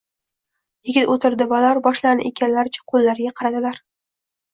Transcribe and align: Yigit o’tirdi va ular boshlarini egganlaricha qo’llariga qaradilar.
Yigit 0.91 1.11
o’tirdi 1.15 1.47
va 1.51 1.59
ular 1.63 1.79
boshlarini 1.87 2.25
egganlaricha 2.31 2.83
qo’llariga 2.95 3.35
qaradilar. 3.41 3.79